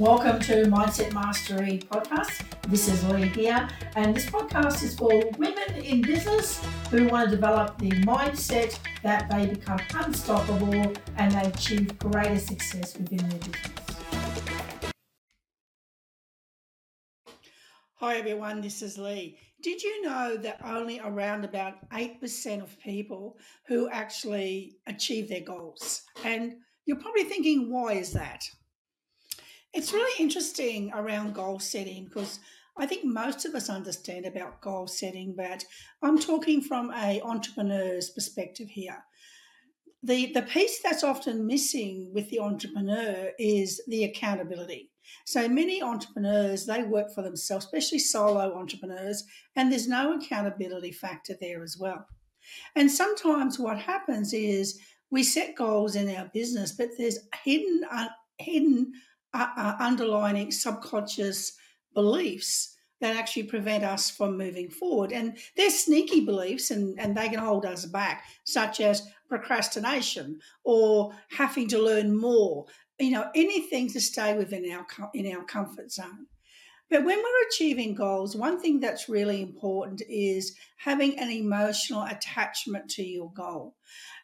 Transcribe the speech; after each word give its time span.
Welcome 0.00 0.40
to 0.44 0.64
Mindset 0.64 1.12
Mastery 1.12 1.82
podcast. 1.90 2.42
This 2.68 2.88
is 2.88 3.04
Lee 3.10 3.26
here, 3.26 3.68
and 3.96 4.16
this 4.16 4.24
podcast 4.24 4.82
is 4.82 4.94
for 4.94 5.10
women 5.36 5.74
in 5.84 6.00
business 6.00 6.64
who 6.90 7.06
want 7.08 7.28
to 7.28 7.36
develop 7.36 7.76
the 7.76 7.90
mindset 7.90 8.78
that 9.02 9.28
they 9.28 9.44
become 9.44 9.78
unstoppable 9.96 10.94
and 11.18 11.32
they 11.32 11.42
achieve 11.42 11.98
greater 11.98 12.38
success 12.38 12.96
within 12.96 13.18
their 13.28 13.38
business. 13.40 14.02
Hi 17.96 18.16
everyone, 18.16 18.62
this 18.62 18.80
is 18.80 18.96
Lee. 18.96 19.36
Did 19.62 19.82
you 19.82 20.00
know 20.00 20.38
that 20.38 20.64
only 20.64 20.98
around 21.00 21.44
about 21.44 21.74
8% 21.90 22.62
of 22.62 22.80
people 22.80 23.36
who 23.66 23.90
actually 23.90 24.78
achieve 24.86 25.28
their 25.28 25.42
goals? 25.42 26.04
And 26.24 26.54
you're 26.86 26.96
probably 26.96 27.24
thinking, 27.24 27.70
why 27.70 27.92
is 27.92 28.14
that? 28.14 28.42
It's 29.72 29.92
really 29.92 30.22
interesting 30.22 30.90
around 30.92 31.34
goal 31.34 31.60
setting 31.60 32.04
because 32.04 32.40
I 32.76 32.86
think 32.86 33.04
most 33.04 33.44
of 33.44 33.54
us 33.54 33.68
understand 33.68 34.26
about 34.26 34.60
goal 34.60 34.86
setting, 34.86 35.34
but 35.36 35.64
I'm 36.02 36.18
talking 36.18 36.60
from 36.60 36.92
a 36.92 37.20
entrepreneur's 37.22 38.10
perspective 38.10 38.68
here. 38.68 39.04
The, 40.02 40.32
the 40.32 40.42
piece 40.42 40.80
that's 40.82 41.04
often 41.04 41.46
missing 41.46 42.10
with 42.14 42.30
the 42.30 42.40
entrepreneur 42.40 43.32
is 43.38 43.82
the 43.86 44.04
accountability. 44.04 44.90
So 45.26 45.48
many 45.48 45.82
entrepreneurs, 45.82 46.66
they 46.66 46.82
work 46.82 47.12
for 47.14 47.22
themselves, 47.22 47.66
especially 47.66 47.98
solo 47.98 48.56
entrepreneurs, 48.56 49.24
and 49.56 49.70
there's 49.70 49.88
no 49.88 50.14
accountability 50.14 50.92
factor 50.92 51.34
there 51.40 51.62
as 51.62 51.76
well. 51.78 52.06
And 52.76 52.90
sometimes 52.90 53.58
what 53.58 53.78
happens 53.78 54.32
is 54.32 54.80
we 55.10 55.22
set 55.22 55.54
goals 55.54 55.96
in 55.96 56.14
our 56.14 56.30
business, 56.32 56.72
but 56.72 56.90
there's 56.96 57.18
hidden, 57.44 57.82
uh, 57.90 58.08
hidden 58.38 58.92
uh, 59.34 59.76
underlining 59.78 60.50
subconscious 60.50 61.56
beliefs 61.94 62.76
that 63.00 63.16
actually 63.16 63.44
prevent 63.44 63.82
us 63.82 64.10
from 64.10 64.36
moving 64.36 64.68
forward. 64.68 65.12
And 65.12 65.38
they're 65.56 65.70
sneaky 65.70 66.24
beliefs 66.24 66.70
and, 66.70 66.98
and 67.00 67.16
they 67.16 67.28
can 67.28 67.38
hold 67.38 67.64
us 67.64 67.86
back, 67.86 68.24
such 68.44 68.80
as 68.80 69.08
procrastination 69.28 70.38
or 70.64 71.12
having 71.30 71.68
to 71.68 71.82
learn 71.82 72.16
more, 72.16 72.66
you 72.98 73.10
know, 73.10 73.30
anything 73.34 73.88
to 73.90 74.00
stay 74.00 74.36
within 74.36 74.70
our, 74.70 74.86
in 75.14 75.34
our 75.34 75.44
comfort 75.44 75.90
zone. 75.90 76.26
But 76.90 77.04
when 77.04 77.18
we're 77.18 77.48
achieving 77.48 77.94
goals, 77.94 78.34
one 78.34 78.60
thing 78.60 78.80
that's 78.80 79.08
really 79.08 79.40
important 79.40 80.02
is 80.08 80.56
having 80.76 81.18
an 81.20 81.30
emotional 81.30 82.02
attachment 82.02 82.90
to 82.90 83.04
your 83.04 83.32
goal. 83.32 83.76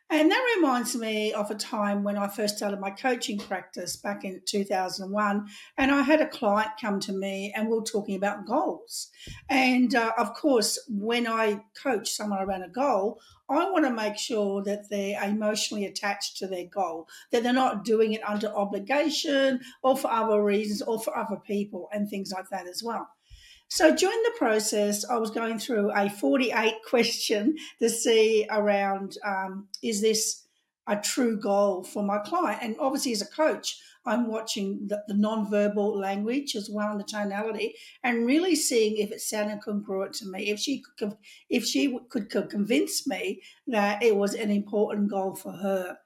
And 0.09 0.31
that 0.31 0.55
reminds 0.57 0.95
me 0.95 1.33
of 1.33 1.51
a 1.51 1.57
time 1.57 2.05
when 2.05 2.17
I 2.17 2.29
first 2.29 2.59
started 2.59 2.79
my 2.79 2.91
coaching 2.91 3.39
practice 3.39 3.97
back 3.97 4.25
in 4.25 4.41
2001. 4.45 5.47
And 5.79 5.91
I 5.91 6.03
had 6.03 6.21
a 6.21 6.29
client 6.29 6.71
come 6.81 7.01
to 7.01 7.13
me 7.13 7.53
and 7.57 7.69
we 7.69 7.77
are 7.77 7.83
talking 7.83 8.15
about 8.15 8.47
goals. 8.47 9.11
And 9.49 9.93
uh, 9.97 10.13
of 10.17 10.35
course, 10.35 10.79
when 10.89 11.27
I 11.27 11.65
coach 11.83 12.13
someone 12.13 12.41
around 12.41 12.63
a 12.63 12.69
goal, 12.69 13.21
I 13.49 13.69
want 13.71 13.85
to 13.85 13.93
make 13.93 14.17
sure 14.17 14.63
that 14.63 14.89
they're 14.91 15.23
emotionally 15.23 15.87
attached 15.87 16.37
to 16.39 16.47
their 16.47 16.67
goal, 16.67 17.09
that 17.33 17.43
they're 17.43 17.53
not 17.53 17.85
doing 17.85 18.13
it 18.13 18.29
under 18.29 18.49
obligation 18.49 19.61
or 19.83 19.97
for 19.97 20.11
other 20.11 20.43
reasons 20.43 20.83
or 20.83 21.01
for 21.01 21.17
other 21.17 21.37
people 21.37 21.89
and 21.93 22.09
things 22.09 22.31
like 22.31 22.49
that 22.51 22.69
as 22.69 22.81
well. 22.83 23.09
So 23.69 23.95
during 23.95 24.23
the 24.23 24.35
process, 24.39 25.05
I 25.05 25.17
was 25.17 25.31
going 25.31 25.59
through 25.59 25.91
a 25.95 26.09
48 26.09 26.75
question 26.89 27.57
to 27.81 27.91
see 27.91 28.47
around 28.51 29.17
um, 29.25 29.69
is 29.83 30.01
this 30.01 30.45
a 30.87 30.97
true 30.97 31.39
goal 31.39 31.83
for 31.83 32.03
my 32.03 32.19
client? 32.19 32.61
And 32.63 32.77
obviously, 32.79 33.13
as 33.13 33.23
a 33.23 33.27
coach, 33.27 33.77
I'm 34.07 34.29
watching 34.29 34.87
the, 34.87 35.03
the 35.09 35.15
non-verbal 35.15 35.99
language 35.99 36.55
as 36.55 36.71
well 36.71 36.93
and 36.93 37.01
the 37.01 37.05
tonality, 37.05 37.75
and 38.05 38.25
really 38.25 38.55
seeing 38.55 38.99
if 38.99 39.11
it 39.11 39.21
sounded 39.21 39.61
congruent 39.63 40.15
to 40.15 40.29
me. 40.29 40.49
If 40.49 40.61
she 40.61 40.83
could, 40.97 41.17
if 41.51 41.65
she 41.65 41.99
could, 42.09 42.31
could 42.31 42.49
convince 42.49 43.07
me 43.07 43.43
that 43.67 44.03
it 44.03 44.15
was 44.15 44.35
an 44.35 44.51
important 44.53 45.11
goal 45.11 45.35
for 45.35 45.53
her. 45.53 45.99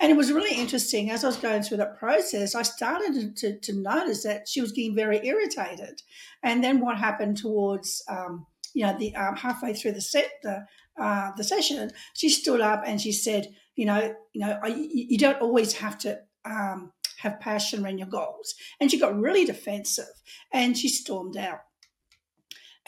And 0.00 0.10
it 0.10 0.16
was 0.16 0.32
really 0.32 0.56
interesting 0.56 1.10
as 1.10 1.24
I 1.24 1.26
was 1.26 1.36
going 1.36 1.62
through 1.62 1.76
that 1.76 1.98
process, 1.98 2.54
I 2.54 2.62
started 2.62 3.36
to, 3.36 3.58
to 3.58 3.72
notice 3.74 4.22
that 4.22 4.48
she 4.48 4.62
was 4.62 4.72
getting 4.72 4.94
very 4.94 5.24
irritated. 5.26 6.00
And 6.42 6.64
then 6.64 6.80
what 6.80 6.96
happened 6.96 7.36
towards, 7.36 8.02
um, 8.08 8.46
you 8.74 8.86
know, 8.86 8.96
the 8.98 9.14
um, 9.14 9.36
halfway 9.36 9.74
through 9.74 9.92
the 9.92 10.00
set, 10.00 10.30
the, 10.42 10.64
uh, 10.98 11.32
the 11.36 11.44
session, 11.44 11.90
she 12.14 12.30
stood 12.30 12.62
up 12.62 12.82
and 12.86 12.98
she 12.98 13.12
said, 13.12 13.54
you 13.76 13.84
know, 13.84 14.14
you 14.32 14.40
know, 14.40 14.58
I, 14.62 14.68
you 14.68 15.18
don't 15.18 15.42
always 15.42 15.74
have 15.74 15.98
to 15.98 16.20
um, 16.46 16.92
have 17.18 17.40
passion 17.40 17.84
around 17.84 17.98
your 17.98 18.08
goals. 18.08 18.54
And 18.80 18.90
she 18.90 18.98
got 18.98 19.18
really 19.18 19.44
defensive 19.44 20.04
and 20.52 20.76
she 20.76 20.88
stormed 20.88 21.36
out. 21.36 21.60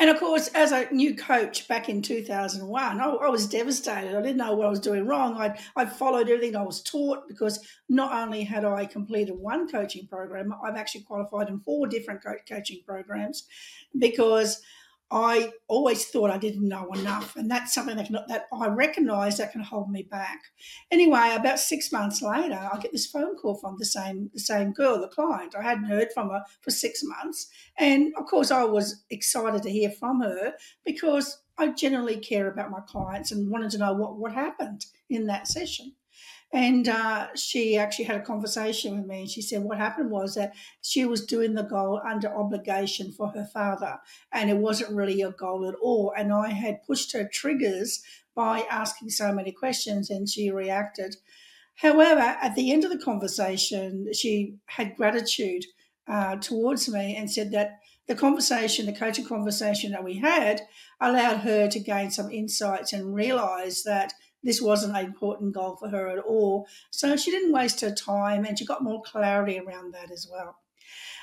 And 0.02 0.10
of 0.10 0.18
course, 0.18 0.48
as 0.48 0.72
a 0.72 0.92
new 0.92 1.14
coach 1.14 1.68
back 1.68 1.88
in 1.88 2.02
2001, 2.02 3.00
I, 3.00 3.04
I, 3.04 3.28
was 3.28 3.46
devastated. 3.46 4.18
I 4.18 4.20
didn't 4.20 4.36
know 4.36 4.52
what 4.52 4.66
I 4.66 4.70
was 4.70 4.80
doing 4.80 5.06
wrong. 5.06 5.36
I'd, 5.36 5.60
I'd 5.76 5.92
followed 5.92 6.28
everything 6.28 6.56
I 6.56 6.62
was 6.62 6.82
taught 6.82 7.28
because 7.28 7.64
not 7.88 8.12
only 8.12 8.42
had 8.42 8.64
I 8.64 8.84
completed 8.84 9.36
one 9.36 9.68
coaching 9.68 10.08
program, 10.08 10.52
I've 10.66 10.74
actually 10.74 11.02
qualified 11.02 11.50
in 11.50 11.60
four 11.60 11.86
different 11.86 12.20
co- 12.20 12.34
coaching 12.48 12.80
programs 12.84 13.46
because 13.96 14.60
I 15.12 15.52
always 15.68 16.06
thought 16.06 16.30
I 16.30 16.38
didn't 16.38 16.66
know 16.66 16.90
enough, 16.92 17.36
and 17.36 17.50
that's 17.50 17.74
something 17.74 17.96
that, 17.96 18.06
can, 18.06 18.18
that 18.28 18.46
I 18.50 18.68
recognise 18.68 19.36
that 19.36 19.52
can 19.52 19.62
hold 19.62 19.90
me 19.90 20.04
back. 20.04 20.40
Anyway, 20.90 21.34
about 21.34 21.58
six 21.58 21.92
months 21.92 22.22
later, 22.22 22.54
I 22.72 22.78
get 22.78 22.92
this 22.92 23.06
phone 23.06 23.36
call 23.36 23.56
from 23.56 23.76
the 23.78 23.84
same 23.84 24.30
the 24.32 24.40
same 24.40 24.72
girl, 24.72 24.98
the 24.98 25.08
client. 25.08 25.54
I 25.54 25.62
hadn't 25.62 25.84
heard 25.84 26.08
from 26.14 26.30
her 26.30 26.42
for 26.62 26.70
six 26.70 27.02
months, 27.04 27.48
and 27.78 28.14
of 28.16 28.24
course, 28.24 28.50
I 28.50 28.64
was 28.64 29.04
excited 29.10 29.62
to 29.64 29.70
hear 29.70 29.90
from 29.90 30.22
her 30.22 30.54
because 30.86 31.42
I 31.58 31.72
generally 31.72 32.16
care 32.16 32.50
about 32.50 32.70
my 32.70 32.80
clients 32.80 33.32
and 33.32 33.50
wanted 33.50 33.70
to 33.72 33.78
know 33.78 33.92
what 33.92 34.16
what 34.16 34.32
happened 34.32 34.86
in 35.10 35.26
that 35.26 35.46
session. 35.46 35.94
And 36.52 36.86
uh, 36.86 37.28
she 37.34 37.78
actually 37.78 38.04
had 38.04 38.20
a 38.20 38.24
conversation 38.24 38.98
with 38.98 39.06
me, 39.06 39.20
and 39.20 39.30
she 39.30 39.40
said 39.40 39.62
what 39.62 39.78
happened 39.78 40.10
was 40.10 40.34
that 40.34 40.52
she 40.82 41.06
was 41.06 41.24
doing 41.24 41.54
the 41.54 41.62
goal 41.62 42.00
under 42.06 42.28
obligation 42.28 43.10
for 43.10 43.28
her 43.28 43.46
father, 43.46 43.98
and 44.32 44.50
it 44.50 44.58
wasn't 44.58 44.94
really 44.94 45.22
a 45.22 45.30
goal 45.30 45.66
at 45.66 45.74
all. 45.80 46.12
And 46.16 46.30
I 46.30 46.50
had 46.50 46.82
pushed 46.82 47.12
her 47.14 47.26
triggers 47.26 48.02
by 48.34 48.66
asking 48.70 49.10
so 49.10 49.32
many 49.32 49.50
questions, 49.50 50.10
and 50.10 50.28
she 50.28 50.50
reacted. 50.50 51.16
However, 51.76 52.20
at 52.20 52.54
the 52.54 52.70
end 52.70 52.84
of 52.84 52.91
the 52.91 53.02
conversation, 53.02 54.12
she 54.12 54.56
had 54.66 54.96
gratitude 54.96 55.64
uh, 56.06 56.36
towards 56.36 56.86
me 56.88 57.16
and 57.16 57.30
said 57.30 57.50
that 57.52 57.78
the 58.08 58.14
conversation, 58.14 58.86
the 58.86 58.92
coaching 58.92 59.24
conversation 59.24 59.92
that 59.92 60.04
we 60.04 60.18
had, 60.18 60.60
allowed 61.00 61.38
her 61.38 61.68
to 61.68 61.80
gain 61.80 62.10
some 62.10 62.30
insights 62.30 62.92
and 62.92 63.14
realize 63.14 63.84
that 63.84 64.12
this 64.42 64.60
wasn't 64.60 64.97
an 64.97 65.04
important 65.04 65.54
goal 65.54 65.76
for 65.76 65.88
her 65.88 66.08
at 66.08 66.19
all. 66.19 66.66
So 66.91 67.16
she 67.16 67.30
didn't 67.30 67.53
waste 67.53 67.80
her 67.80 67.94
time 67.94 68.44
and 68.44 68.58
she 68.58 68.64
got 68.64 68.82
more 68.82 69.03
clarity 69.03 69.58
around 69.58 69.94
that 69.94 70.10
as 70.10 70.28
well. 70.30 70.58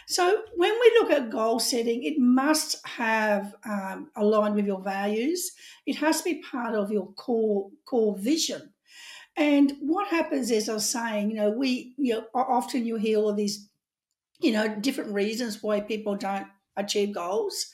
So 0.07 0.44
when 0.56 0.72
we 0.72 0.97
look 1.00 1.12
at 1.12 1.30
goal 1.30 1.59
setting, 1.59 2.03
it 2.03 2.18
must 2.18 2.85
have 2.88 3.56
um, 3.63 4.09
aligned 4.16 4.56
with 4.56 4.66
your 4.66 4.81
values. 4.81 5.52
It 5.85 5.97
has 5.97 6.19
to 6.19 6.24
be 6.24 6.41
part 6.41 6.74
of 6.74 6.91
your 6.91 7.12
core 7.13 7.69
core 7.85 8.18
vision. 8.18 8.74
And 9.38 9.74
what 9.81 10.07
happens 10.09 10.51
is, 10.51 10.68
I 10.68 10.74
was 10.74 10.90
saying, 10.90 11.31
you 11.31 11.38
know, 11.38 11.51
we 11.51 11.94
you 11.97 12.16
know, 12.16 12.28
often 12.34 12.86
you 12.86 12.97
hear 12.97 13.19
all 13.19 13.34
these, 13.34 13.69
you 14.40 14.51
know, 14.51 14.75
different 14.80 15.13
reasons 15.13 15.63
why 15.63 15.81
people 15.81 16.16
don't 16.16 16.47
achieve 16.78 17.13
goals. 17.13 17.72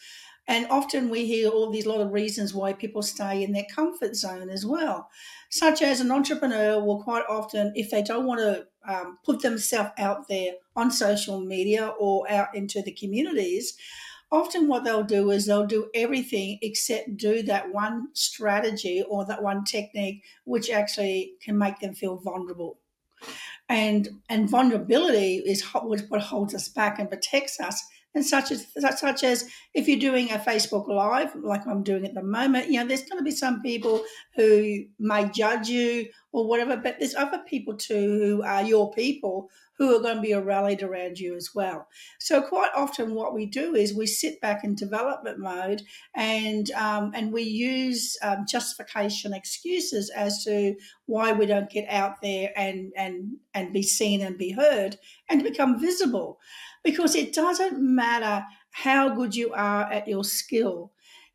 And 0.47 0.67
often 0.69 1.09
we 1.09 1.25
hear 1.25 1.49
all 1.49 1.71
these 1.71 1.87
lot 1.87 2.01
of 2.01 2.13
reasons 2.13 2.53
why 2.53 2.73
people 2.73 3.01
stay 3.01 3.43
in 3.43 3.51
their 3.51 3.65
comfort 3.73 4.15
zone 4.15 4.49
as 4.49 4.65
well, 4.65 5.09
such 5.49 5.81
as 5.81 5.99
an 5.99 6.11
entrepreneur 6.11 6.83
will 6.83 7.01
quite 7.01 7.25
often, 7.27 7.73
if 7.75 7.89
they 7.89 8.03
don't 8.03 8.25
want 8.27 8.41
to 8.41 8.67
um, 8.87 9.17
put 9.23 9.41
themselves 9.41 9.91
out 9.97 10.27
there 10.27 10.53
on 10.75 10.91
social 10.91 11.39
media 11.39 11.87
or 11.99 12.29
out 12.29 12.53
into 12.53 12.81
the 12.83 12.91
communities, 12.91 13.75
often 14.31 14.67
what 14.67 14.83
they'll 14.83 15.03
do 15.03 15.31
is 15.31 15.45
they'll 15.45 15.65
do 15.65 15.89
everything 15.95 16.59
except 16.61 17.17
do 17.17 17.41
that 17.43 17.73
one 17.73 18.09
strategy 18.13 19.03
or 19.09 19.25
that 19.25 19.41
one 19.41 19.63
technique 19.63 20.23
which 20.43 20.69
actually 20.69 21.33
can 21.41 21.57
make 21.57 21.79
them 21.79 21.95
feel 21.95 22.17
vulnerable. 22.17 22.77
And 23.67 24.21
and 24.29 24.47
vulnerability 24.47 25.37
is 25.37 25.63
what 25.63 26.21
holds 26.21 26.53
us 26.53 26.69
back 26.69 26.99
and 26.99 27.09
protects 27.09 27.59
us 27.59 27.83
and 28.15 28.25
such 28.25 28.51
as 28.51 28.67
such 28.97 29.23
as 29.23 29.49
if 29.73 29.87
you're 29.87 29.99
doing 29.99 30.31
a 30.31 30.37
Facebook 30.37 30.87
Live 30.87 31.35
like 31.35 31.67
I'm 31.67 31.83
doing 31.83 32.05
at 32.05 32.13
the 32.13 32.23
moment, 32.23 32.71
you 32.71 32.79
know, 32.79 32.87
there's 32.87 33.03
going 33.03 33.19
to 33.19 33.23
be 33.23 33.31
some 33.31 33.61
people 33.61 34.03
who 34.35 34.85
may 34.99 35.29
judge 35.29 35.67
you 35.67 36.07
or 36.35 36.47
whatever, 36.47 36.75
but 36.75 36.99
there's 36.99 37.15
other 37.15 37.41
people 37.47 37.75
too 37.75 38.19
who 38.19 38.43
are 38.43 38.63
your 38.63 38.91
people 38.91 39.49
who 39.77 39.95
are 39.95 40.01
going 40.01 40.15
to 40.15 40.21
be 40.21 40.33
rallied 40.33 40.83
around 40.83 41.19
you 41.19 41.35
as 41.35 41.49
well. 41.53 41.87
So 42.19 42.41
quite 42.41 42.71
often, 42.75 43.13
what 43.13 43.33
we 43.33 43.45
do 43.45 43.75
is 43.75 43.93
we 43.93 44.07
sit 44.07 44.39
back 44.41 44.63
in 44.63 44.75
development 44.75 45.39
mode 45.39 45.81
and 46.15 46.69
um, 46.71 47.11
and 47.13 47.31
we 47.31 47.43
use 47.43 48.17
um, 48.21 48.45
justification 48.49 49.33
excuses 49.33 50.11
as 50.15 50.43
to 50.43 50.75
why 51.05 51.31
we 51.31 51.45
don't 51.45 51.69
get 51.69 51.87
out 51.89 52.21
there 52.21 52.51
and 52.55 52.91
and 52.95 53.37
and 53.53 53.73
be 53.73 53.83
seen 53.83 54.21
and 54.21 54.37
be 54.37 54.51
heard 54.51 54.97
and 55.29 55.43
become 55.43 55.79
visible, 55.79 56.39
because 56.83 57.15
it 57.15 57.33
doesn't 57.33 57.79
matter 57.79 58.45
how 58.71 59.15
good 59.15 59.35
you 59.35 59.53
are 59.53 59.91
at 59.91 60.07
your 60.07 60.23
skill. 60.23 60.91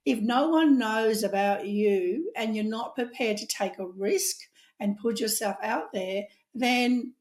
If 0.06 0.20
no 0.20 0.48
one 0.48 0.78
knows 0.78 1.22
about 1.22 1.66
you 1.66 2.32
and 2.34 2.56
you're 2.56 2.64
not 2.64 2.94
prepared 2.94 3.36
to 3.36 3.46
take 3.46 3.78
a 3.78 3.86
risk 3.86 4.36
and 4.80 4.98
put 4.98 5.20
yourself 5.20 5.56
out 5.62 5.92
there, 5.92 6.24
then 6.54 7.12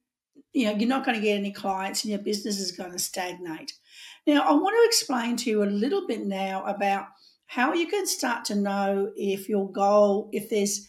you 0.53 0.65
know, 0.65 0.71
you're 0.71 0.89
not 0.89 1.06
going 1.06 1.15
to 1.15 1.23
get 1.23 1.38
any 1.38 1.51
clients 1.51 2.03
and 2.03 2.11
your 2.11 2.21
business 2.21 2.59
is 2.59 2.71
going 2.71 2.91
to 2.91 3.00
stagnate. 3.00 3.73
Now, 4.25 4.41
I 4.41 4.51
want 4.53 4.75
to 4.75 4.88
explain 4.88 5.35
to 5.38 5.50
you 5.50 5.63
a 5.63 5.65
little 5.65 6.07
bit 6.07 6.25
now 6.25 6.63
about 6.65 7.07
how 7.45 7.73
you 7.73 7.88
can 7.88 8.06
start 8.07 8.45
to 8.45 8.56
know 8.56 9.11
if 9.15 9.50
your 9.50 9.71
goal, 9.71 10.29
if 10.31 10.50
there's 10.50 10.88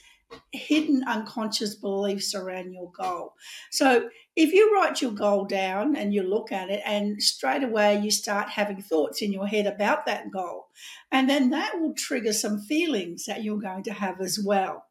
hidden 0.52 1.02
unconscious 1.06 1.75
beliefs 1.75 2.34
around 2.34 2.73
your 2.73 2.90
goal. 2.93 3.34
So, 3.70 4.08
if 4.37 4.52
you 4.52 4.75
write 4.75 5.02
your 5.02 5.11
goal 5.12 5.44
down 5.44 5.96
and 5.96 6.14
you 6.14 6.23
look 6.23 6.52
at 6.52 6.70
it, 6.70 6.82
and 6.87 7.23
straight 7.23 7.64
away 7.64 7.99
you 7.99 8.11
start 8.11 8.49
having 8.49 8.81
thoughts 8.81 9.23
in 9.23 9.32
your 9.32 9.46
head 9.46 9.66
about 9.66 10.06
that 10.06 10.31
goal, 10.31 10.69
and 11.11 11.28
then 11.28 11.50
that 11.50 11.81
will 11.81 11.94
trigger 11.94 12.32
some 12.32 12.61
feelings 12.61 13.25
that 13.26 13.43
you're 13.43 13.58
going 13.58 13.82
to 13.84 13.93
have 13.93 14.20
as 14.20 14.38
well. 14.38 14.84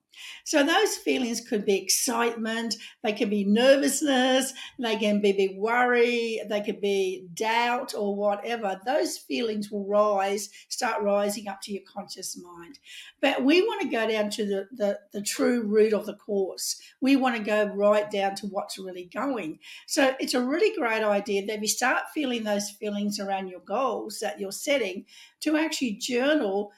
So 0.43 0.63
those 0.63 0.95
feelings 0.97 1.41
could 1.41 1.65
be 1.65 1.77
excitement, 1.77 2.75
they 3.03 3.13
can 3.13 3.29
be 3.29 3.43
nervousness, 3.43 4.53
they 4.77 4.95
can 4.97 5.21
be 5.21 5.31
big 5.33 5.57
worry, 5.57 6.41
they 6.49 6.61
could 6.61 6.81
be 6.81 7.27
doubt 7.33 7.93
or 7.95 8.15
whatever. 8.15 8.79
Those 8.85 9.17
feelings 9.17 9.69
will 9.71 9.85
rise, 9.85 10.49
start 10.69 11.01
rising 11.01 11.47
up 11.47 11.61
to 11.63 11.71
your 11.71 11.83
conscious 11.87 12.37
mind. 12.37 12.79
But 13.21 13.43
we 13.43 13.61
want 13.61 13.81
to 13.81 13.87
go 13.89 14.07
down 14.07 14.29
to 14.31 14.45
the, 14.45 14.67
the, 14.71 14.99
the 15.11 15.21
true 15.21 15.63
root 15.63 15.93
of 15.93 16.05
the 16.05 16.15
course. 16.15 16.81
We 17.01 17.15
want 17.15 17.37
to 17.37 17.43
go 17.43 17.65
right 17.65 18.09
down 18.09 18.35
to 18.35 18.47
what's 18.47 18.79
really 18.79 19.09
going. 19.13 19.59
So 19.87 20.15
it's 20.19 20.33
a 20.33 20.43
really 20.43 20.75
great 20.75 21.03
idea 21.03 21.45
that 21.45 21.55
if 21.55 21.61
you 21.61 21.67
start 21.67 22.03
feeling 22.13 22.43
those 22.43 22.69
feelings 22.69 23.19
around 23.19 23.47
your 23.47 23.61
goals 23.61 24.19
that 24.19 24.39
you're 24.39 24.51
setting, 24.51 25.05
to 25.41 25.57
actually 25.57 25.93
journal 25.93 26.71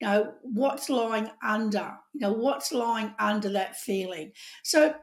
you 0.00 0.06
know 0.06 0.34
what's 0.42 0.88
lying 0.88 1.30
under 1.42 1.96
you 2.12 2.20
know 2.20 2.32
what's 2.32 2.72
lying 2.72 3.14
under 3.18 3.50
that 3.50 3.76
feeling? 3.76 4.32
So 4.62 4.94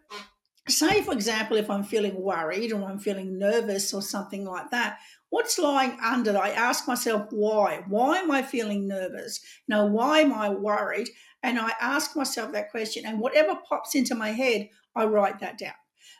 say 0.69 1.01
for 1.01 1.11
example 1.11 1.57
if 1.57 1.69
i'm 1.69 1.83
feeling 1.83 2.15
worried 2.15 2.71
or 2.71 2.89
i'm 2.89 2.97
feeling 2.97 3.37
nervous 3.37 3.93
or 3.93 4.01
something 4.01 4.45
like 4.45 4.71
that 4.71 4.97
what's 5.33 5.57
lying 5.57 5.97
under? 6.05 6.37
I 6.37 6.51
ask 6.51 6.87
myself 6.87 7.25
why. 7.31 7.83
Why 7.87 8.19
am 8.19 8.29
i 8.29 8.43
feeling 8.43 8.87
nervous? 8.87 9.41
You 9.67 9.83
why 9.87 10.19
am 10.19 10.31
i 10.31 10.49
worried? 10.49 11.09
And 11.41 11.59
i 11.59 11.71
ask 11.81 12.15
myself 12.15 12.53
that 12.53 12.69
question 12.69 13.05
and 13.05 13.19
whatever 13.19 13.59
pops 13.67 13.95
into 13.95 14.15
my 14.15 14.29
head 14.29 14.69
i 14.95 15.05
write 15.05 15.39
that 15.39 15.57
down 15.57 15.73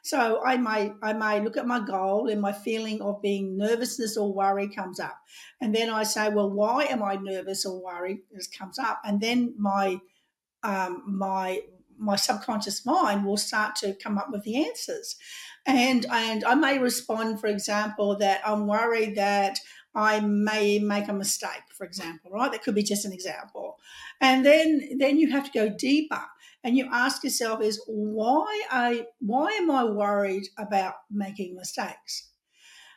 so 0.04 0.44
I 0.46 0.58
may 0.58 0.92
I 1.02 1.14
may 1.14 1.40
look 1.40 1.56
at 1.56 1.66
my 1.66 1.80
goal 1.80 2.28
and 2.28 2.42
my 2.42 2.52
feeling 2.52 3.02
of 3.02 3.22
being 3.22 3.58
nervousness 3.58 4.18
or 4.18 4.34
worry 4.34 4.68
comes 4.68 5.00
up, 5.00 5.18
and 5.62 5.74
then 5.74 5.90
I 5.90 6.04
say, 6.04 6.30
well, 6.30 6.52
why 6.52 6.84
am 6.84 7.02
I 7.02 7.16
nervous 7.16 7.66
or 7.66 7.82
worried? 7.82 8.20
This 8.30 8.48
comes 8.48 8.78
up, 8.78 9.02
and 9.06 9.22
then 9.22 9.56
my 9.58 10.02
um, 10.62 11.04
my 11.08 11.62
my 11.98 12.18
subconscious 12.18 12.86
mind 12.86 13.26
will 13.26 13.38
start 13.38 13.78
to 13.78 13.94
come 13.96 14.18
up 14.18 14.28
with 14.30 14.44
the 14.44 14.66
answers, 14.68 15.16
and 15.66 16.06
and 16.12 16.44
I 16.44 16.56
may 16.56 16.80
respond, 16.80 17.40
for 17.40 17.48
example, 17.48 18.18
that 18.18 18.42
I'm 18.46 18.68
worried 18.68 19.16
that 19.16 19.58
I 19.96 20.20
may 20.20 20.80
make 20.80 21.08
a 21.08 21.14
mistake, 21.14 21.64
for 21.74 21.86
example, 21.86 22.32
right? 22.32 22.52
That 22.52 22.64
could 22.64 22.76
be 22.76 22.84
just 22.84 23.06
an 23.06 23.14
example. 23.14 23.78
And 24.20 24.46
then 24.46 24.98
then 24.98 25.18
you 25.18 25.32
have 25.32 25.50
to 25.50 25.58
go 25.58 25.70
deeper 25.70 26.26
and 26.64 26.78
you 26.78 26.88
ask 26.92 27.24
yourself 27.24 27.62
is 27.62 27.82
why 27.88 28.64
I 28.72 29.06
why 29.20 29.52
am 29.52 29.70
I 29.70 29.84
worried 29.84 30.48
about 30.58 30.96
making 31.12 31.56
mistakes? 31.56 32.30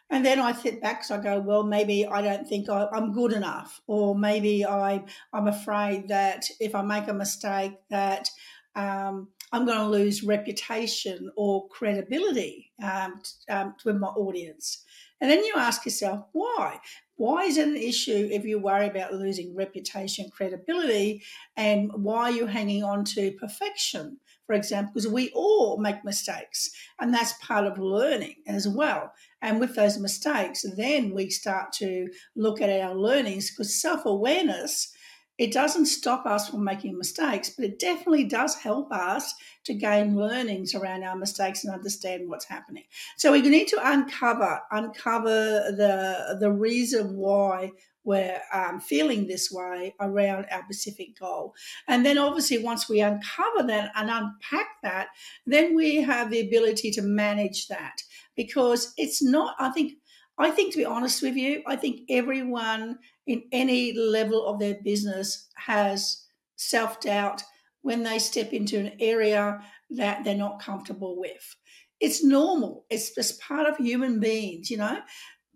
And 0.09 0.25
then 0.25 0.39
I 0.39 0.53
sit 0.53 0.81
back, 0.81 1.03
so 1.03 1.17
I 1.17 1.19
go, 1.19 1.41
well, 1.41 1.65
maybe 1.65 2.07
I 2.07 2.23
don't 2.23 2.47
think 2.47 2.71
I, 2.71 2.87
am 2.95 3.13
good 3.13 3.33
enough, 3.33 3.81
or 3.89 4.17
maybe 4.17 4.65
I 4.65 5.05
I'm 5.33 5.49
afraid 5.49 6.09
that 6.09 6.45
if 6.61 6.75
I 6.77 6.83
make 6.83 7.09
a 7.09 7.15
mistake, 7.15 7.73
that 7.91 8.29
um, 8.77 9.29
I'm 9.53 9.65
going 9.67 9.79
to 9.79 9.89
lose 9.89 10.23
reputation 10.23 11.31
or 11.37 11.69
credibility 11.69 12.73
um, 12.83 13.21
um, 13.49 13.75
with 13.85 13.97
my 13.97 14.09
audience. 14.09 14.85
And 15.21 15.31
then 15.31 15.45
you 15.45 15.55
ask 15.57 15.85
yourself, 15.85 16.27
why? 16.33 16.79
Why 17.17 17.45
is 17.45 17.57
it 17.57 17.69
an 17.69 17.77
issue 17.77 18.29
if 18.31 18.45
you 18.45 18.59
worry 18.59 18.87
about 18.87 19.15
losing 19.15 19.55
reputation, 19.55 20.31
credibility, 20.31 21.23
and 21.57 21.91
why 21.95 22.25
are 22.25 22.31
you 22.31 22.47
hanging 22.47 22.85
on 22.85 23.05
to 23.07 23.33
perfection, 23.33 24.19
for 24.47 24.55
example? 24.55 24.93
Because 24.93 25.09
we 25.09 25.31
all 25.35 25.79
make 25.79 26.05
mistakes, 26.05 26.71
and 27.01 27.15
that's 27.15 27.33
part 27.41 27.67
of 27.67 27.79
learning 27.79 28.37
as 28.47 28.69
well. 28.69 29.13
And 29.41 29.61
with 29.61 29.75
those 29.75 29.99
mistakes, 29.99 30.67
then 30.77 31.15
we 31.15 31.31
start 31.31 31.73
to 31.75 32.09
look 32.35 32.61
at 32.61 32.69
our 32.69 32.95
learnings 32.95 33.51
because 33.51 33.81
self 33.81 34.05
awareness 34.05 34.95
it 35.38 35.53
doesn't 35.53 35.87
stop 35.87 36.25
us 36.25 36.49
from 36.49 36.65
making 36.65 36.97
mistakes, 36.97 37.50
but 37.50 37.65
it 37.65 37.79
definitely 37.79 38.25
does 38.25 38.55
help 38.55 38.91
us 38.91 39.35
to 39.65 39.75
gain 39.75 40.17
learnings 40.17 40.75
around 40.75 41.03
our 41.03 41.17
mistakes 41.17 41.65
and 41.65 41.75
understand 41.75 42.29
what's 42.29 42.47
happening. 42.47 42.85
So 43.17 43.33
we 43.33 43.43
need 43.43 43.69
to 43.69 43.81
uncover 43.83 44.61
uncover 44.71 45.73
the 45.77 46.37
the 46.41 46.50
reason 46.50 47.17
why 47.17 47.73
we're 48.05 48.41
um, 48.53 48.79
feeling 48.81 49.27
this 49.27 49.50
way 49.50 49.93
around 50.00 50.47
our 50.53 50.62
specific 50.62 51.19
goal. 51.19 51.55
And 51.89 52.06
then 52.06 52.19
obviously 52.19 52.62
once 52.62 52.89
we 52.89 53.00
uncover 53.00 53.65
that 53.67 53.91
and 53.97 54.09
unpack 54.09 54.69
that, 54.85 55.09
then 55.44 55.75
we 55.75 55.97
have 55.97 56.31
the 56.31 56.41
ability 56.41 56.93
to 56.93 57.03
manage 57.03 57.67
that 57.67 58.03
because 58.37 58.94
it's 58.97 59.23
not. 59.23 59.56
I 59.59 59.71
think 59.71 59.94
I 60.38 60.50
think 60.50 60.73
to 60.73 60.79
be 60.79 60.85
honest 60.85 61.23
with 61.23 61.37
you, 61.37 61.62
I 61.67 61.77
think 61.77 62.03
everyone 62.11 62.99
in 63.27 63.44
any 63.53 63.93
level 63.93 64.47
of 64.47 64.59
their 64.59 64.77
business 64.83 65.49
has 65.56 66.25
self 66.56 67.00
doubt 67.00 67.43
when 67.83 68.03
they 68.03 68.19
step 68.19 68.53
into 68.53 68.79
an 68.79 68.93
area 69.00 69.61
that 69.91 70.25
they're 70.25 70.35
not 70.35 70.61
comfortable 70.61 71.19
with. 71.19 71.56
It's 72.00 72.23
normal. 72.23 72.85
It's 72.91 73.15
just 73.15 73.41
part 73.41 73.67
of 73.69 73.77
human 73.79 74.21
beings, 74.21 74.71
you 74.71 74.77
know. 74.77 75.00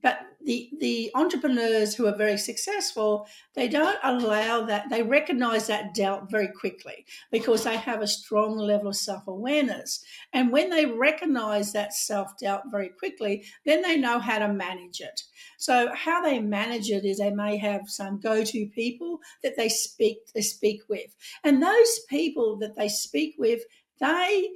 But 0.03 0.21
the 0.43 0.71
the 0.79 1.11
entrepreneurs 1.15 1.95
who 1.95 2.07
are 2.07 2.17
very 2.17 2.39
successful, 2.39 3.27
they 3.55 3.69
don't 3.69 3.99
allow 4.03 4.63
that. 4.63 4.89
They 4.89 5.03
recognize 5.03 5.67
that 5.67 5.95
doubt 5.95 6.31
very 6.31 6.49
quickly 6.49 7.05
because 7.31 7.65
they 7.65 7.77
have 7.77 8.01
a 8.01 8.07
strong 8.07 8.57
level 8.57 8.89
of 8.89 8.97
self 8.97 9.27
awareness. 9.27 10.03
And 10.33 10.51
when 10.51 10.71
they 10.71 10.87
recognize 10.87 11.73
that 11.73 11.93
self 11.93 12.39
doubt 12.39 12.65
very 12.71 12.89
quickly, 12.89 13.45
then 13.67 13.83
they 13.83 13.97
know 13.97 14.19
how 14.19 14.39
to 14.39 14.53
manage 14.53 15.01
it. 15.01 15.23
So 15.59 15.93
how 15.95 16.23
they 16.23 16.41
manage 16.41 16.91
it 16.91 17.05
is 17.05 17.19
they 17.19 17.31
may 17.31 17.59
have 17.59 17.83
some 17.89 18.19
go 18.21 18.43
to 18.45 18.67
people 18.69 19.19
that 19.43 19.57
they 19.57 19.69
speak 19.69 20.19
they 20.35 20.43
speak 20.43 20.83
with, 20.89 21.15
and 21.45 21.63
those 21.63 22.01
people 22.09 22.57
that 22.59 22.77
they 22.77 22.89
speak 22.89 23.35
with, 23.39 23.63
they 24.01 24.49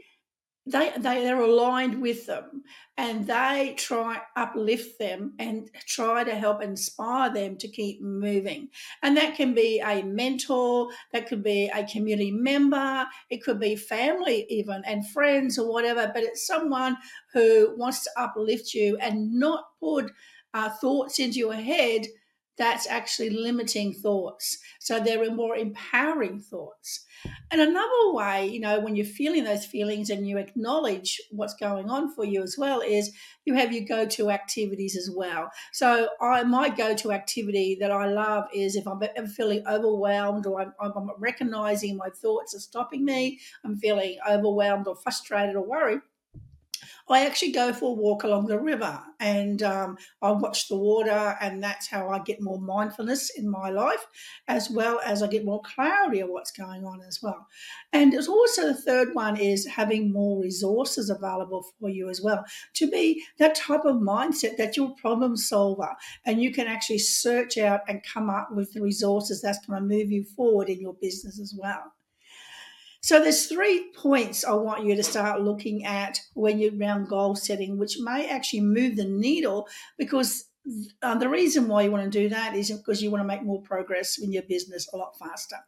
they, 0.66 0.90
they 0.96 1.22
they're 1.22 1.40
aligned 1.40 2.00
with 2.00 2.26
them 2.26 2.64
and 2.96 3.26
they 3.26 3.74
try 3.76 4.22
uplift 4.36 4.98
them 4.98 5.34
and 5.38 5.70
try 5.86 6.24
to 6.24 6.34
help 6.34 6.62
inspire 6.62 7.32
them 7.32 7.56
to 7.58 7.68
keep 7.68 8.00
moving. 8.00 8.68
And 9.02 9.16
that 9.16 9.36
can 9.36 9.52
be 9.54 9.80
a 9.80 10.02
mentor 10.02 10.88
that 11.12 11.26
could 11.28 11.42
be 11.42 11.70
a 11.74 11.84
community 11.86 12.30
member 12.30 13.06
it 13.30 13.42
could 13.42 13.60
be 13.60 13.76
family 13.76 14.46
even 14.48 14.82
and 14.84 15.08
friends 15.08 15.58
or 15.58 15.70
whatever 15.70 16.10
but 16.14 16.22
it's 16.22 16.46
someone 16.46 16.96
who 17.32 17.74
wants 17.76 18.04
to 18.04 18.10
uplift 18.16 18.74
you 18.74 18.96
and 18.98 19.32
not 19.34 19.64
put 19.80 20.10
uh, 20.54 20.70
thoughts 20.70 21.18
into 21.18 21.38
your 21.38 21.54
head 21.54 22.06
that's 22.56 22.86
actually 22.86 23.30
limiting 23.30 23.92
thoughts 23.92 24.58
so 24.80 25.00
there 25.00 25.22
are 25.22 25.34
more 25.34 25.56
empowering 25.56 26.40
thoughts 26.40 27.04
and 27.50 27.60
another 27.60 28.12
way, 28.12 28.48
you 28.48 28.60
know, 28.60 28.80
when 28.80 28.96
you're 28.96 29.06
feeling 29.06 29.44
those 29.44 29.64
feelings 29.64 30.10
and 30.10 30.28
you 30.28 30.38
acknowledge 30.38 31.20
what's 31.30 31.54
going 31.54 31.88
on 31.88 32.12
for 32.14 32.24
you 32.24 32.42
as 32.42 32.56
well, 32.58 32.80
is 32.80 33.12
you 33.44 33.54
have 33.54 33.72
your 33.72 33.84
go 33.84 34.06
to 34.06 34.30
activities 34.30 34.96
as 34.96 35.10
well. 35.14 35.50
So, 35.72 36.08
I 36.20 36.42
my 36.44 36.68
go 36.68 36.94
to 36.96 37.12
activity 37.12 37.76
that 37.80 37.90
I 37.90 38.06
love 38.06 38.44
is 38.52 38.76
if 38.76 38.86
I'm 38.86 39.00
ever 39.16 39.26
feeling 39.26 39.66
overwhelmed 39.66 40.46
or 40.46 40.60
I'm, 40.60 40.72
I'm 40.80 41.10
recognizing 41.18 41.96
my 41.96 42.08
thoughts 42.10 42.54
are 42.54 42.60
stopping 42.60 43.04
me, 43.04 43.38
I'm 43.64 43.76
feeling 43.76 44.18
overwhelmed 44.28 44.86
or 44.88 44.96
frustrated 44.96 45.56
or 45.56 45.66
worried. 45.66 46.00
I 47.08 47.26
actually 47.26 47.52
go 47.52 47.72
for 47.72 47.90
a 47.90 48.00
walk 48.00 48.24
along 48.24 48.46
the 48.46 48.58
river 48.58 48.98
and 49.20 49.62
um, 49.62 49.98
I 50.22 50.30
watch 50.32 50.68
the 50.68 50.76
water, 50.76 51.36
and 51.40 51.62
that's 51.62 51.88
how 51.88 52.08
I 52.08 52.18
get 52.20 52.42
more 52.42 52.60
mindfulness 52.60 53.30
in 53.36 53.48
my 53.48 53.70
life, 53.70 54.04
as 54.48 54.70
well 54.70 55.00
as 55.04 55.22
I 55.22 55.28
get 55.28 55.44
more 55.44 55.62
clarity 55.62 56.20
of 56.20 56.30
what's 56.30 56.50
going 56.50 56.84
on 56.84 57.00
as 57.02 57.22
well. 57.22 57.46
And 57.92 58.12
it's 58.12 58.28
also 58.28 58.66
the 58.66 58.74
third 58.74 59.14
one 59.14 59.36
is 59.36 59.66
having 59.66 60.12
more 60.12 60.42
resources 60.42 61.10
available 61.10 61.64
for 61.78 61.88
you 61.88 62.08
as 62.08 62.20
well 62.20 62.44
to 62.74 62.90
be 62.90 63.24
that 63.38 63.54
type 63.54 63.84
of 63.84 63.96
mindset 63.96 64.56
that 64.56 64.76
you're 64.76 64.90
a 64.90 65.00
problem 65.00 65.36
solver 65.36 65.94
and 66.26 66.42
you 66.42 66.52
can 66.52 66.66
actually 66.66 66.98
search 66.98 67.56
out 67.58 67.80
and 67.88 68.02
come 68.02 68.28
up 68.30 68.50
with 68.52 68.72
the 68.72 68.80
resources 68.80 69.40
that's 69.40 69.64
going 69.66 69.80
to 69.80 69.86
move 69.86 70.10
you 70.10 70.24
forward 70.24 70.68
in 70.68 70.80
your 70.80 70.94
business 71.00 71.40
as 71.40 71.54
well. 71.56 71.92
So 73.04 73.20
there's 73.20 73.44
three 73.44 73.90
points 73.94 74.46
I 74.46 74.54
want 74.54 74.86
you 74.86 74.96
to 74.96 75.02
start 75.02 75.42
looking 75.42 75.84
at 75.84 76.18
when 76.32 76.58
you're 76.58 76.74
around 76.74 77.06
goal 77.06 77.36
setting, 77.36 77.76
which 77.76 77.98
may 78.00 78.30
actually 78.30 78.62
move 78.62 78.96
the 78.96 79.04
needle 79.04 79.68
because 79.98 80.46
uh, 81.02 81.14
the 81.18 81.28
reason 81.28 81.68
why 81.68 81.82
you 81.82 81.90
want 81.90 82.10
to 82.10 82.22
do 82.22 82.30
that 82.30 82.54
is 82.54 82.70
because 82.70 83.02
you 83.02 83.10
want 83.10 83.20
to 83.20 83.28
make 83.28 83.42
more 83.42 83.60
progress 83.60 84.16
in 84.16 84.32
your 84.32 84.44
business 84.44 84.88
a 84.90 84.96
lot 84.96 85.18
faster. 85.18 85.58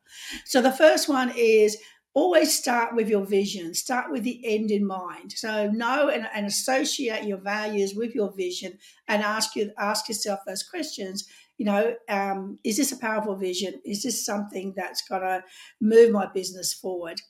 So 0.46 0.62
the 0.62 0.72
first 0.72 1.10
one 1.10 1.30
is 1.36 1.76
always 2.14 2.58
start 2.58 2.96
with 2.96 3.10
your 3.10 3.26
vision 3.26 3.74
start 3.74 4.10
with 4.10 4.22
the 4.22 4.40
end 4.42 4.70
in 4.70 4.86
mind 4.86 5.30
so 5.32 5.70
know 5.70 6.08
and, 6.08 6.26
and, 6.34 6.46
associate 6.46 7.24
your 7.24 7.36
values 7.36 7.92
with 7.94 8.14
your 8.14 8.32
vision 8.32 8.78
and 9.06 9.22
ask 9.22 9.54
you 9.54 9.70
ask 9.76 10.08
yourself 10.08 10.40
those 10.46 10.62
questions 10.62 11.28
you 11.58 11.66
know, 11.66 11.94
um, 12.08 12.58
is 12.64 12.76
this 12.76 12.92
a 12.92 12.98
powerful 12.98 13.36
vision? 13.36 13.80
Is 13.84 14.02
this 14.02 14.24
something 14.24 14.74
that's 14.76 15.02
going 15.08 15.22
to 15.22 15.42
move 15.80 16.12
my 16.12 16.26
business 16.32 16.74
forward? 16.74 17.20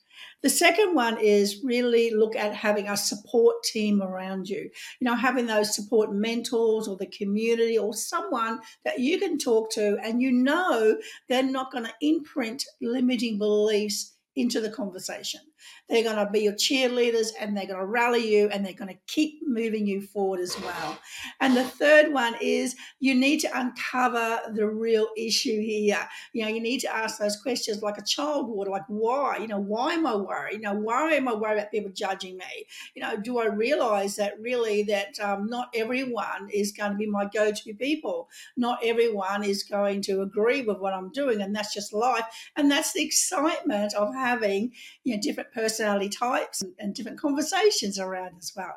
The 0.41 0.49
second 0.49 0.95
one 0.95 1.17
is 1.19 1.61
really 1.63 2.11
look 2.11 2.35
at 2.35 2.53
having 2.53 2.87
a 2.87 2.97
support 2.97 3.63
team 3.63 4.01
around 4.01 4.49
you. 4.49 4.69
You 4.99 5.05
know, 5.05 5.15
having 5.15 5.45
those 5.45 5.75
support 5.75 6.11
mentors 6.11 6.87
or 6.87 6.97
the 6.97 7.07
community 7.07 7.77
or 7.77 7.93
someone 7.93 8.59
that 8.83 8.99
you 8.99 9.19
can 9.19 9.37
talk 9.37 9.71
to 9.71 9.97
and 10.03 10.21
you 10.21 10.31
know 10.31 10.97
they're 11.29 11.43
not 11.43 11.71
going 11.71 11.85
to 11.85 11.93
imprint 12.01 12.63
limiting 12.81 13.37
beliefs 13.37 14.15
into 14.35 14.61
the 14.61 14.69
conversation. 14.69 15.41
They're 15.89 16.03
going 16.03 16.23
to 16.23 16.31
be 16.31 16.41
your 16.41 16.53
cheerleaders 16.53 17.29
and 17.39 17.55
they're 17.55 17.67
going 17.67 17.79
to 17.79 17.85
rally 17.85 18.27
you 18.27 18.49
and 18.49 18.65
they're 18.65 18.73
going 18.73 18.93
to 18.93 18.99
keep 19.07 19.39
moving 19.45 19.87
you 19.87 20.01
forward 20.01 20.39
as 20.39 20.59
well. 20.61 20.99
And 21.39 21.55
the 21.55 21.63
third 21.63 22.13
one 22.13 22.35
is 22.41 22.75
you 22.99 23.15
need 23.15 23.39
to 23.41 23.59
uncover 23.59 24.39
the 24.53 24.67
real 24.67 25.07
issue 25.17 25.61
here. 25.61 26.07
You 26.33 26.43
know, 26.43 26.49
you 26.49 26.61
need 26.61 26.79
to 26.81 26.93
ask 26.93 27.19
those 27.19 27.37
questions 27.41 27.81
like 27.81 27.97
a 27.97 28.03
child 28.03 28.49
would, 28.49 28.67
like 28.67 28.83
why? 28.87 29.37
You 29.37 29.47
know, 29.47 29.59
why 29.59 29.93
am 29.93 30.05
I 30.05 30.15
worried? 30.15 30.53
You 30.53 30.61
know, 30.61 30.75
why 30.75 31.13
am 31.13 31.27
I 31.27 31.33
worried 31.35 31.57
about 31.57 31.71
people 31.71 31.91
judging 31.91 32.37
me? 32.37 32.65
You 32.95 33.01
know, 33.01 33.17
do 33.17 33.39
I 33.39 33.45
realize 33.45 34.15
that 34.17 34.39
really 34.39 34.83
that 34.83 35.19
um, 35.19 35.47
not 35.47 35.69
everyone 35.73 36.49
is 36.51 36.71
going 36.71 36.91
to 36.91 36.97
be 36.97 37.07
my 37.07 37.25
go-to 37.33 37.73
people? 37.73 38.29
Not 38.55 38.79
everyone 38.83 39.43
is 39.43 39.63
going 39.63 40.01
to 40.03 40.21
agree 40.21 40.61
with 40.61 40.79
what 40.79 40.93
I'm 40.93 41.11
doing, 41.11 41.41
and 41.41 41.55
that's 41.55 41.73
just 41.73 41.93
life. 41.93 42.25
And 42.55 42.69
that's 42.69 42.93
the 42.93 43.03
excitement 43.03 43.93
of 43.93 44.13
having 44.13 44.71
you 45.03 45.15
know 45.15 45.21
different 45.21 45.46
personality 45.53 46.09
types 46.09 46.61
and, 46.61 46.73
and 46.79 46.93
different 46.93 47.19
conversations 47.19 47.99
around 47.99 48.33
as 48.37 48.51
well. 48.55 48.75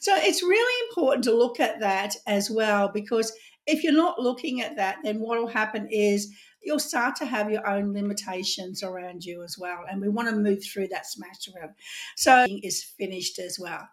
So 0.00 0.14
it's 0.16 0.42
really 0.42 0.88
important 0.88 1.24
to 1.24 1.36
look 1.36 1.60
at 1.60 1.80
that 1.80 2.16
as 2.26 2.50
well 2.50 2.90
because 2.92 3.32
if 3.66 3.84
you're 3.84 3.92
not 3.92 4.18
looking 4.18 4.60
at 4.60 4.76
that, 4.76 4.96
then 5.04 5.20
what 5.20 5.38
will 5.38 5.46
happen 5.46 5.88
is 5.90 6.34
you'll 6.62 6.78
start 6.78 7.16
to 7.16 7.26
have 7.26 7.50
your 7.50 7.66
own 7.68 7.92
limitations 7.92 8.82
around 8.82 9.24
you 9.24 9.42
as 9.42 9.56
well. 9.58 9.84
And 9.88 10.00
we 10.00 10.08
want 10.08 10.28
to 10.28 10.36
move 10.36 10.64
through 10.64 10.88
that 10.88 11.06
smash 11.06 11.48
around. 11.54 11.74
So 12.16 12.46
is 12.62 12.82
finished 12.82 13.38
as 13.38 13.58
well. 13.60 13.88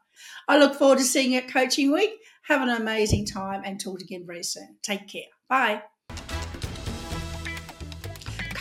I 0.47 0.57
look 0.57 0.75
forward 0.75 0.99
to 0.99 1.03
seeing 1.03 1.33
you 1.33 1.39
at 1.39 1.49
Coaching 1.49 1.91
Week. 1.91 2.11
Have 2.43 2.61
an 2.61 2.69
amazing 2.69 3.25
time 3.25 3.61
and 3.65 3.79
talk 3.79 4.01
again 4.01 4.25
very 4.25 4.43
soon. 4.43 4.77
Take 4.81 5.07
care. 5.07 5.23
Bye. 5.49 5.83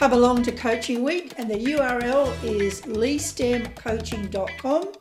Come 0.04 0.12
along 0.12 0.42
to 0.42 0.52
Coaching 0.52 1.02
Week, 1.02 1.32
and 1.38 1.50
the 1.50 1.54
URL 1.54 2.28
is 2.44 2.82
leestemcoaching.com 2.82 4.92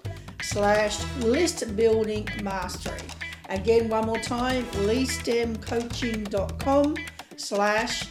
slash 0.41 1.03
list 1.17 1.75
building 1.75 2.25
mastery. 2.41 3.01
Again, 3.49 3.89
one 3.89 4.05
more 4.05 4.19
time, 4.19 4.63
leestemcoaching.com 4.87 6.95
slash 7.35 8.05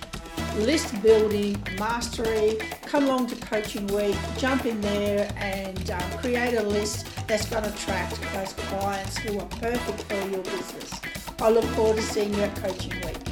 list 0.56 1.02
building 1.02 1.56
mastery. 1.78 2.58
Come 2.82 3.04
along 3.04 3.28
to 3.28 3.36
Coaching 3.36 3.86
Week, 3.86 4.18
jump 4.36 4.66
in 4.66 4.78
there 4.82 5.32
and 5.38 5.90
um, 5.90 6.02
create 6.18 6.58
a 6.58 6.62
list 6.62 7.06
that's 7.26 7.48
going 7.48 7.64
to 7.64 7.70
attract 7.70 8.20
those 8.34 8.52
clients 8.52 9.16
who 9.16 9.40
are 9.40 9.46
perfect 9.46 10.02
for 10.02 10.28
your 10.28 10.42
business. 10.42 10.92
I 11.40 11.48
look 11.48 11.64
forward 11.74 11.96
to 11.96 12.02
seeing 12.02 12.34
you 12.34 12.42
at 12.42 12.54
Coaching 12.56 13.00
Week. 13.00 13.31